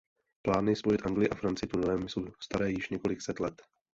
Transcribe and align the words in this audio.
Plány 0.45 0.75
spojit 0.75 1.01
Anglii 1.05 1.29
a 1.29 1.35
Francii 1.35 1.67
tunelem 1.69 2.07
jsou 2.09 2.25
staré 2.39 2.69
již 2.71 2.89
několik 2.89 3.21
set 3.21 3.39
let. 3.39 3.61